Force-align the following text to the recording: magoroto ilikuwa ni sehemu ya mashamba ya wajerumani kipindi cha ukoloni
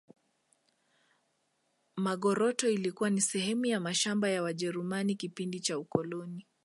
magoroto 1.95 2.69
ilikuwa 2.69 3.09
ni 3.09 3.21
sehemu 3.21 3.65
ya 3.65 3.79
mashamba 3.79 4.29
ya 4.29 4.43
wajerumani 4.43 5.15
kipindi 5.15 5.59
cha 5.59 5.79
ukoloni 5.79 6.47